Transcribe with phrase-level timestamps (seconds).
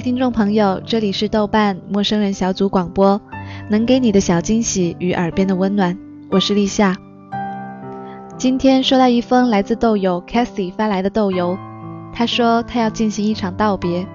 [0.00, 3.20] 听众朋友，这里是豆瓣陌生人小组广播，
[3.68, 5.96] 能给你的小惊喜与耳边的温暖，
[6.30, 6.96] 我是立夏。
[8.38, 11.58] 今天收到一封来自豆友 Cathy 发来的豆邮，
[12.14, 14.06] 他说他要进行一场道别，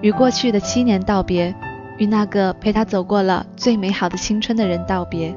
[0.00, 1.54] 与过去的七年道别，
[1.98, 5.32] 与那个陪他走过了最美好的青春的人道别。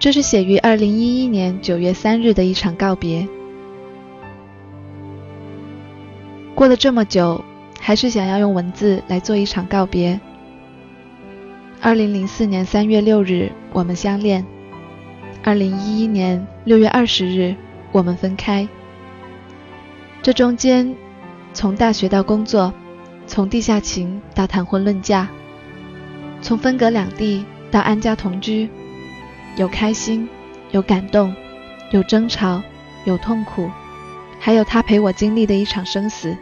[0.00, 3.28] 这是写于二零一一年九月三日的一场告别。
[6.54, 7.44] 过了这么久，
[7.78, 10.18] 还是想要用文字来做一场告别。
[11.82, 14.42] 二零零四年三月六日，我们相恋；
[15.42, 17.54] 二零一一年六月二十日，
[17.92, 18.66] 我们分开。
[20.22, 20.96] 这中间，
[21.52, 22.72] 从大学到工作，
[23.26, 25.28] 从地下情到谈婚论嫁，
[26.40, 28.70] 从分隔两地到安家同居。
[29.56, 30.28] 有开心，
[30.70, 31.34] 有感动，
[31.90, 32.62] 有争吵，
[33.04, 33.70] 有痛苦，
[34.38, 36.36] 还有他陪我经历的一场生死。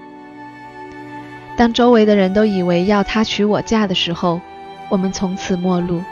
[1.57, 4.41] 当周围的人都以为要他娶我嫁的时候，
[4.89, 6.03] 我们从此陌路。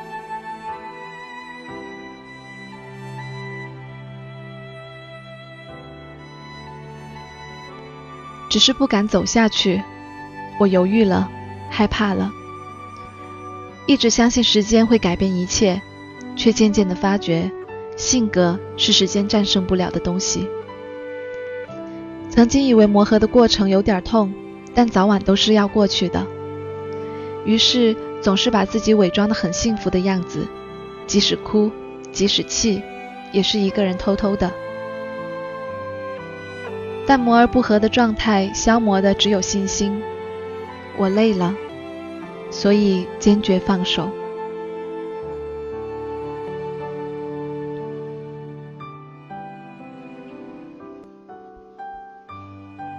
[8.48, 9.83] 只是不敢走下去，
[10.58, 11.29] 我犹豫了，
[11.70, 12.33] 害怕了，
[13.86, 15.83] 一直相信时间会改变一切。
[16.36, 17.51] 却渐渐地发觉，
[17.97, 20.47] 性格是时间战胜不了的东西。
[22.29, 24.33] 曾经以为磨合的过程有点痛，
[24.74, 26.27] 但早晚都是要过去的。
[27.45, 30.47] 于是总是把自己伪装得很幸福的样子，
[31.07, 31.70] 即使哭，
[32.13, 32.83] 即使气，
[33.33, 34.53] 也是一个人偷偷的。
[37.07, 40.03] 但磨而不合的状态，消磨的只有信心。
[40.98, 41.55] 我累了，
[42.51, 44.11] 所以坚决放手。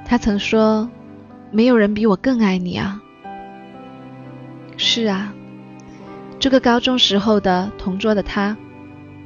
[0.09, 0.89] 他曾说
[1.51, 3.01] ：“没有人比我更爱你啊。”
[4.77, 5.33] 是啊，
[6.39, 8.55] 这个高中时候的同桌的他，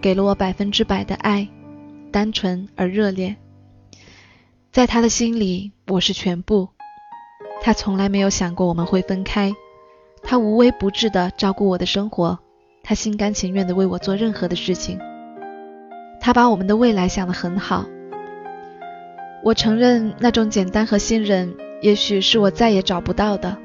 [0.02, 1.48] 给了我百分之百的爱，
[2.12, 3.36] 单纯而热烈。
[4.72, 6.70] 在他的心里，我是全部。
[7.62, 9.54] 他从来没有想过我们会分开，
[10.24, 12.40] 他无微不至的照顾我的生活，
[12.82, 14.98] 他心甘情愿的为我做任何的事情。
[16.20, 17.86] 他把我们的未来想得很好。
[19.44, 23.58] 我承认，那种简单和信任，也许是我再也找不到的。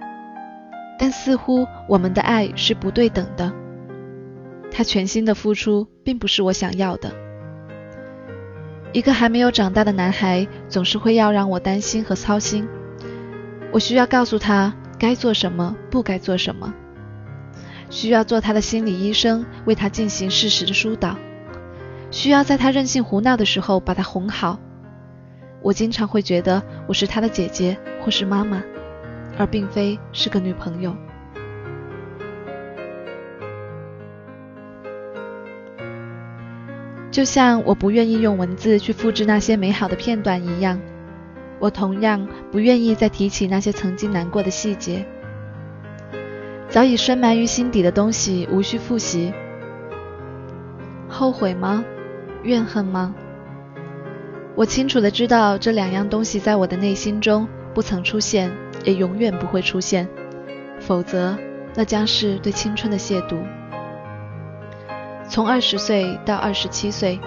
[0.98, 3.52] 但似乎我们的爱是不对等的。
[4.70, 7.12] 他全心的付出，并不是我想要的。
[8.92, 12.66] 一个还没有长大的男孩，总是会要让我担心和操心。
[13.70, 16.72] 我需要告诉他该做什么，不该做什么。
[17.90, 21.16] 需要做他的心理医生，为他进行适时的疏导。
[22.10, 24.58] 需要在他任性胡闹的时候，把他哄好。
[25.66, 28.62] 我经常会觉得我是他的姐姐或是妈妈，
[29.36, 30.94] 而并非是个女朋友。
[37.10, 40.80] 就像我不愿意用文字去复制那些美好的片段一样，
[41.58, 45.04] 我同样不愿意再提起那些曾经难过的细节。
[46.68, 49.34] 早已深埋于心底的东西，无需复习。
[51.08, 51.84] 后悔吗？
[52.44, 53.12] 怨恨吗？
[54.56, 58.50] 我清楚的知道，这两样东西在我的内心中不曾出现，
[58.84, 60.08] 也永远不会出现，
[60.80, 61.36] 否则
[61.74, 63.36] 那将是对青春的亵渎。
[65.28, 67.20] 从二十岁到二十七岁，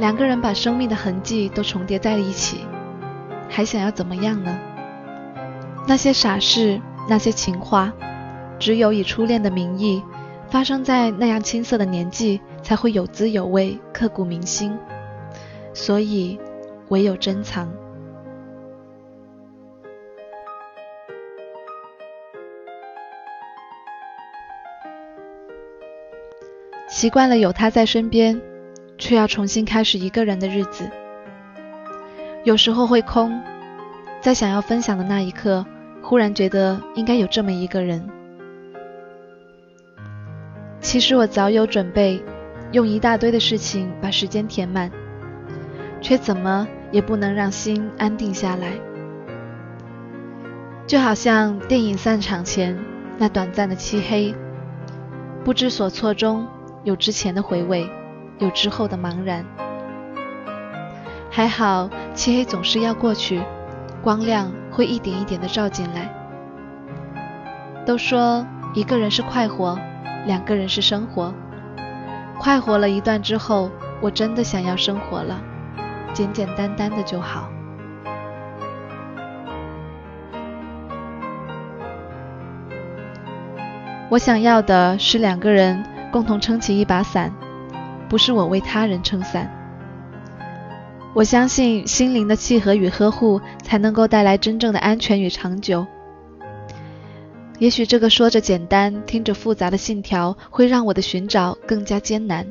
[0.00, 2.66] 两个人把生命的痕迹都重叠在了一起，
[3.48, 4.58] 还想要怎么样呢？
[5.86, 7.92] 那些傻事，那些情话，
[8.58, 10.02] 只有以初恋的名义
[10.48, 14.76] 发生在那样青涩的年纪，才会有滋有味，刻骨铭心。
[15.72, 16.38] 所以，
[16.88, 17.72] 唯有珍藏。
[26.88, 28.38] 习惯了有他在身边，
[28.98, 30.90] 却要重新开始一个人的日子。
[32.42, 33.40] 有时候会空，
[34.20, 35.64] 在想要分享的那一刻，
[36.02, 38.06] 忽然觉得应该有这么一个人。
[40.80, 42.22] 其实我早有准备，
[42.72, 44.90] 用一大堆的事情把时间填满，
[46.00, 48.72] 却怎么也不能让心安定下来。
[50.86, 52.76] 就好像电影散场前
[53.16, 54.34] 那短暂的漆黑，
[55.44, 56.46] 不知所措中
[56.82, 57.88] 有之前的回味，
[58.38, 59.44] 有之后的茫然。
[61.30, 63.40] 还好，漆黑总是要过去，
[64.02, 66.12] 光亮会一点一点的照进来。
[67.86, 68.44] 都说
[68.74, 69.78] 一个人是快活，
[70.26, 71.32] 两个人是生活。
[72.38, 73.70] 快活了一段之后，
[74.00, 75.40] 我真的想要生活了，
[76.12, 77.48] 简简单单的就好。
[84.10, 87.32] 我想要的是两个人共同撑起一把伞，
[88.08, 89.48] 不是我为他人撑伞。
[91.14, 95.86] 我相信心灵的契合与呵护，才能够带来真正的安全与长久。
[97.58, 102.46] 也许这个说着简单、听着复杂的信条，会让我的寻找更加艰难，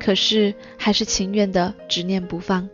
[0.00, 2.68] 可是还是情愿的执念不放。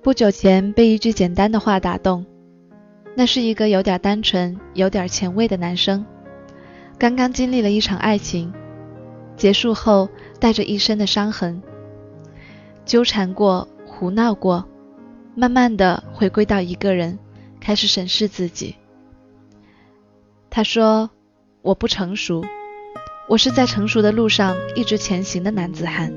[0.00, 2.24] 不久前被一句简单的话打动，
[3.14, 6.06] 那是一个有点单纯、有点前卫的男生，
[6.98, 8.52] 刚刚经历了一场爱情，
[9.36, 10.08] 结束后
[10.40, 11.60] 带着一身的伤痕。
[12.86, 14.66] 纠缠过，胡闹过，
[15.34, 17.18] 慢慢的回归到一个人，
[17.60, 18.76] 开始审视自己。
[20.48, 21.10] 他说
[21.60, 22.42] ：“我不成熟，
[23.28, 26.12] 我是在成熟的路上一直前行的男子汉。”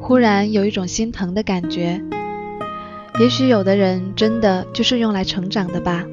[0.00, 2.00] 忽然有一种心疼的感觉。
[3.18, 6.04] 也许有的人真的就是用来成长的吧，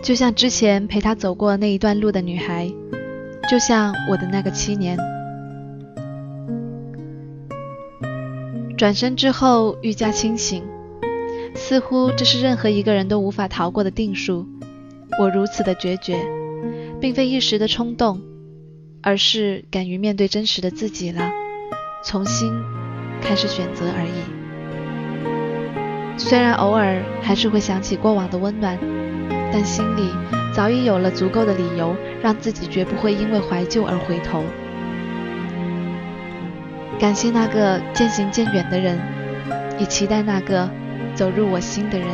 [0.00, 2.72] 就像之前陪他走过那一段路的女孩，
[3.50, 4.96] 就像我的那个七年。
[8.78, 10.62] 转身之后愈加清醒，
[11.54, 14.46] 似乎这是任何一个人都无法逃过的定数。
[15.18, 16.24] 我如此的决绝，
[17.02, 18.20] 并非一时的冲动，
[19.02, 21.32] 而是敢于面对真实的自己了，
[22.04, 22.54] 重新
[23.20, 24.22] 开始选择而已。
[26.16, 28.78] 虽然偶尔还是会想起过往的温暖，
[29.52, 30.12] 但心里
[30.54, 34.44] 早已有了足够的理由，让自己绝不会因为怀旧而回头。
[37.00, 38.96] 感谢那个渐行渐远的人，
[39.76, 40.70] 也期待那个
[41.16, 42.06] 走入我心的人。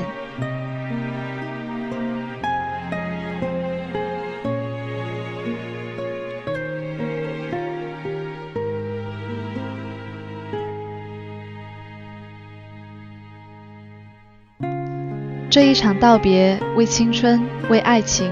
[15.58, 18.30] 这一场道别，为青春，为爱情，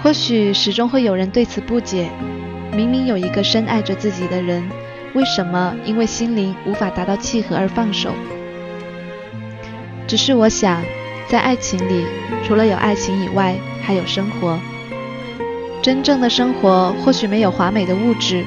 [0.00, 2.08] 或许始终会有人对此不解。
[2.72, 4.62] 明明有一个深爱着自己的人。
[5.14, 8.12] 为什么因为心灵无法达到契合而放手？
[10.06, 10.80] 只是我想，
[11.26, 12.06] 在爱情里，
[12.46, 14.60] 除了有爱情以外，还有生活。
[15.82, 18.44] 真正的生活或许没有华美的物质，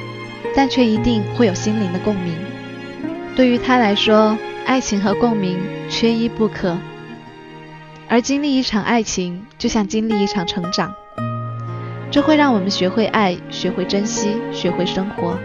[0.55, 2.33] 但却一定会有心灵的共鸣。
[3.35, 5.59] 对于他来说，爱情和共鸣
[5.89, 6.77] 缺一不可。
[8.11, 10.91] 而经历一场爱情，就像经历一场成长，
[12.09, 15.37] 这会让我们学会爱，学会珍惜，学会生活。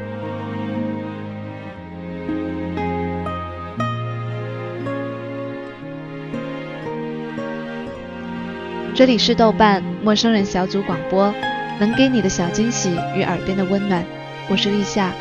[8.94, 11.34] 这里是豆瓣陌生人小组广播，
[11.78, 14.02] 能给你的小惊喜与耳边的温暖，
[14.48, 15.12] 我是立夏。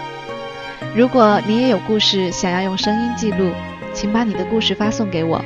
[0.95, 3.51] 如果你也有故事想要用声音记录，
[3.93, 5.43] 请把你的故事发送给我，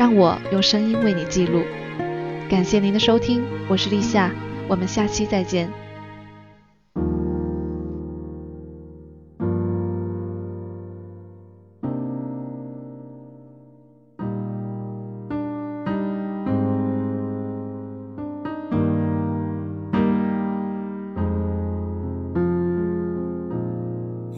[0.00, 1.62] 让我用声音为你记录。
[2.48, 4.32] 感谢您的收听，我是立夏，
[4.66, 5.70] 我们下期再见。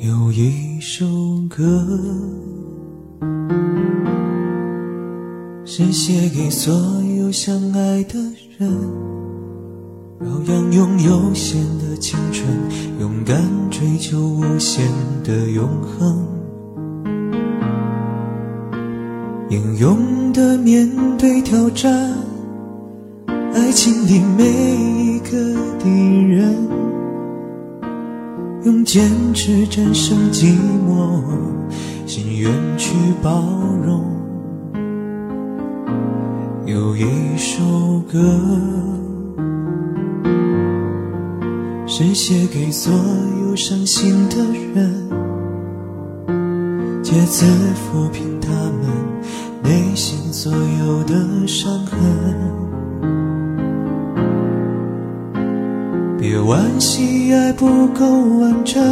[0.01, 1.07] 有一首
[1.49, 1.87] 歌
[5.75, 6.71] 是写给所
[7.17, 8.19] 有相爱的
[8.59, 8.71] 人，
[10.21, 12.47] 照样拥有限的青春，
[13.01, 14.87] 勇敢追求无限
[15.25, 16.27] 的永恒，
[19.49, 20.87] 英勇的面
[21.17, 21.91] 对挑战，
[23.55, 26.55] 爱情里每一个敌人，
[28.65, 30.55] 用坚持战胜寂
[30.87, 31.23] 寞，
[32.07, 33.43] 心愿去包
[33.83, 34.22] 容。
[36.73, 37.05] 有一
[37.37, 37.63] 首
[38.11, 38.19] 歌，
[41.87, 42.91] 是写给所
[43.47, 44.37] 有伤心的
[44.75, 44.91] 人，
[47.03, 48.89] 借此抚平他们
[49.63, 52.01] 内心所有的伤痕。
[56.19, 58.07] 别惋惜，爱不够
[58.39, 58.83] 完整，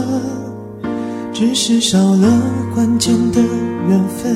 [1.32, 2.42] 只是少了
[2.74, 3.40] 关键的
[3.88, 4.29] 缘分。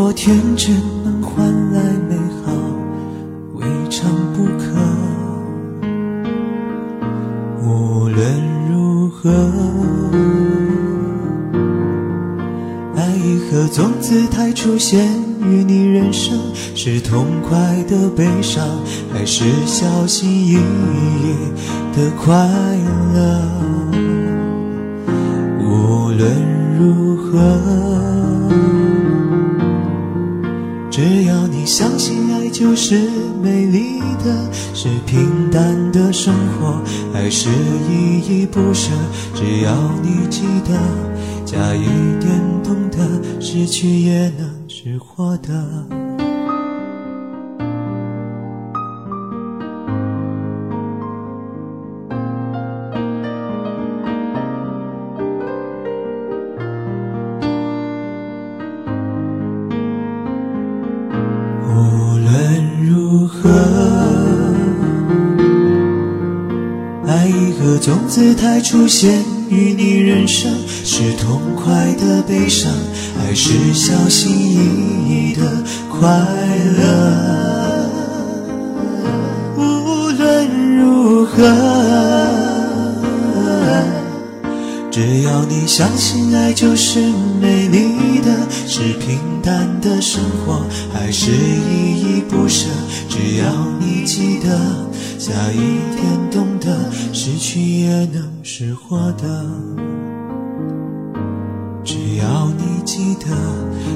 [0.00, 2.14] 若天真能换来美
[2.46, 2.52] 好，
[3.54, 4.62] 未尝不可。
[7.60, 8.24] 无论
[8.70, 9.28] 如何，
[12.94, 15.04] 爱一颗种子太出现
[15.42, 16.38] 于你人生，
[16.76, 18.64] 是痛快的悲伤，
[19.12, 21.34] 还是小心翼翼
[21.96, 22.36] 的快
[23.14, 23.42] 乐？
[25.58, 26.30] 无论
[26.78, 27.87] 如何，
[32.58, 33.08] 就是
[33.40, 37.48] 美丽的，是平淡的生活，还是
[37.88, 38.90] 依依不舍？
[39.32, 39.72] 只要
[40.02, 40.76] 你记得，
[41.44, 41.84] 加一
[42.18, 46.07] 点懂得，失去也能是获得。
[68.60, 70.52] 出现于你人生，
[70.84, 72.72] 是痛快的悲伤，
[73.16, 74.58] 还是小心翼
[75.08, 76.08] 翼的快
[76.78, 77.90] 乐？
[79.56, 81.34] 无论如何。
[84.90, 86.98] 只要你相信爱就是
[87.40, 92.66] 美丽的，是平淡的生活，还是依依不舍？
[93.08, 93.44] 只要
[93.78, 94.87] 你记得，
[95.18, 95.56] 加一
[95.96, 99.44] 点懂得，失去也能是获得。
[101.84, 103.26] 只要你记得，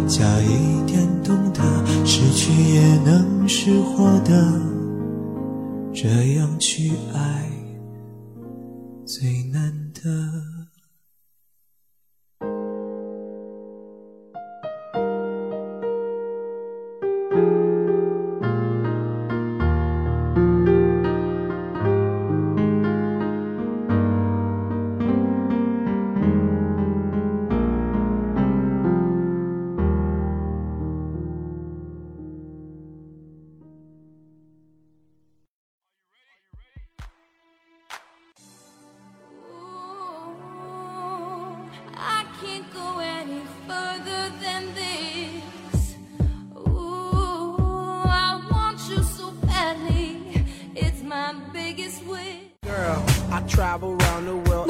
[0.09, 1.63] 加一点懂得，
[2.05, 4.61] 失去也能是获得。
[5.95, 7.42] 这样去爱，